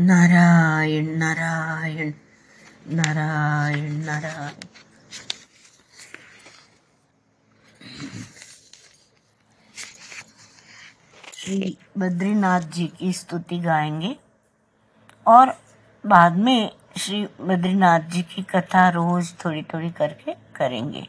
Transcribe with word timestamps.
नारायण 0.00 1.06
नारायण 1.18 2.12
नारायण 2.86 3.92
नारायण। 4.04 4.66
श्री 11.34 11.78
बद्रीनाथ 11.98 12.60
जी 12.60 12.86
की 12.86 13.12
स्तुति 13.12 13.58
गाएँगे 13.58 14.16
और 15.26 15.54
बाद 16.06 16.36
में 16.36 16.70
श्री 16.96 17.24
बद्रीनाथ 17.40 18.00
जी 18.00 18.22
की 18.22 18.42
कथा 18.42 18.88
रोज 18.88 19.34
थोड़ी 19.44 19.62
थोड़ी 19.62 19.90
करके 19.90 20.34
करेंगे। 20.56 21.08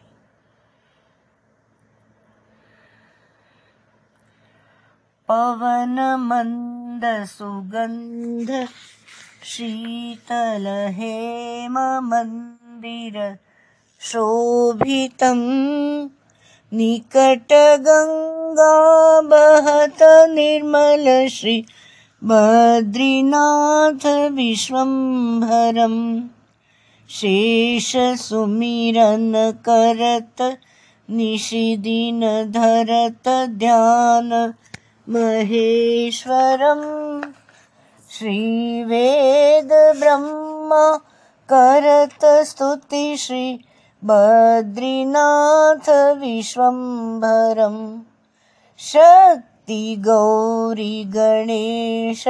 पवन 5.30 6.00
मंद 6.20 6.77
सुगंध 7.04 8.51
शीतल 9.46 10.65
हेम 10.97 11.78
मंदिर 12.10 13.18
शोभितं 14.01 15.39
निकट 16.71 17.54
गंगा 17.88 18.71
बहत 19.32 20.04
निर्मल 20.29 21.05
श्री 21.32 21.57
बद्रीनाथ 22.21 24.05
विश्वम्भरम् 24.36 26.00
शेष 27.10 27.91
सुमिरन 28.21 29.33
करत 29.68 30.41
निशिदिन 31.10 32.22
धरत 32.52 33.27
ध्यान 33.59 34.31
महेश्वरम्। 35.09 36.81
श्रीवेद 38.11 39.69
ब्रह्म 40.00 40.69
करत 41.53 42.45
स्तुति 42.47 43.17
श्री 43.17 43.66
बद्रीनाथ 44.03 45.89
विश्वम्भरम्। 46.17 48.00
शक्ति 48.78 49.95
गौरी 50.00 51.03
गणेश 51.05 52.28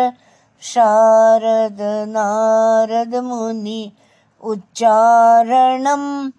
शारद 0.61 1.77
नारद 2.07 3.15
मुनि 3.15 3.91
उच्चारणम् 4.43 6.31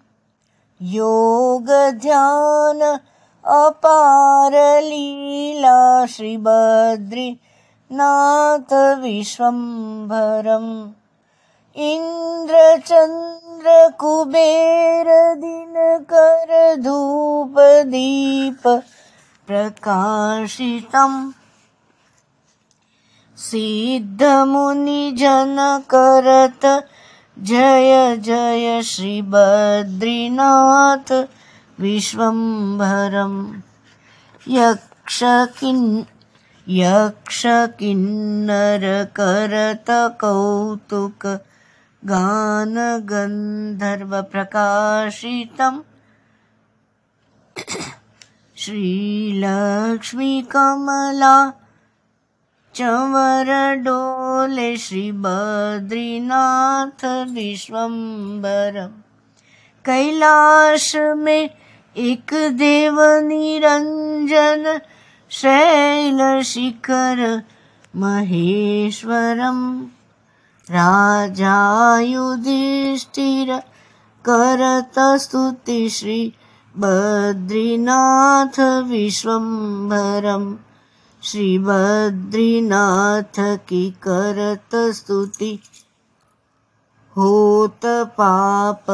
योग 3.49 3.55
ध्यान 3.55 3.65
अपार 3.65 4.81
लीला 4.81 6.05
श्रीबद्रीनाथ 6.05 8.73
विश्वम्भरम्। 8.73 10.91
इन्द्रचन्द्र 11.75 13.89
कुबेर 13.99 15.35
दिनकर 15.35 16.75
धूप 16.75 17.55
दीप 17.85 18.81
प्रकाशितम् 19.47 21.31
सिद्धमुनिजन 23.37 25.83
करत 25.89 26.87
जय 27.39 28.17
जय 28.17 28.81
श्रीबद्रीनाथ 28.81 31.27
विश्वम्भरं 31.81 33.33
यक्षकिन् 34.55 35.85
यक्षकिन्नरकरतकौतुकगानगन्धर्वप्रकाशितं 44.39 45.79
श्रीलक्ष्मीकमला 49.99 51.35
चवरडोले 52.75 54.69
श्रीबद्रीनाथ 54.85 55.21
विश्वम्बरं 57.35 58.91
कैलाश 59.85 60.87
में 61.23 61.49
एक 61.99 62.31
देव 62.33 63.01
निरंजन 63.01 64.81
शैल 65.29 66.43
शिखर 66.43 67.43
महेश्वरम्। 67.95 69.85
बद्रीनाथ 76.77 78.83
विश्वम्भरम्। 78.83 80.55
श्री 81.23 81.59
बद्रीनाथ 81.59 83.39
की 83.39 83.91
करत 83.91 84.95
स्तुति। 84.95 85.59
होत 87.17 87.79
पाप 87.85 88.85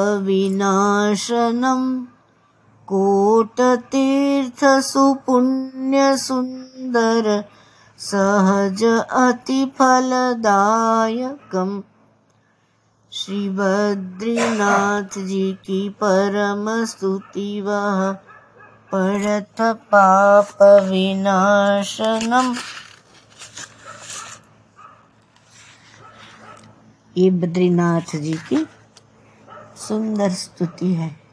कोट 2.88 3.62
तीर्थ 3.62 4.64
सुपुण्य 4.64 6.18
सुन्दर 6.18 7.44
सहज 7.98 9.08
अति 9.12 9.74
फलदायकम् 9.80 11.82
श्री 13.12 13.50
बद्रीनाथ 13.50 15.04
जी 15.04 15.54
की 15.54 15.90
परम 15.90 16.86
स्तुति 16.86 17.62
वह 17.62 18.18
पढ़त 18.92 19.62
पाप 19.62 20.58
विनाशनम। 20.62 22.56
ये 27.18 27.32
बद्रीनाथ 27.32 28.16
जी 28.16 28.34
की 28.34 28.68
सुंदर 29.88 30.30
स्तुति 30.30 30.94
है। 30.94 31.25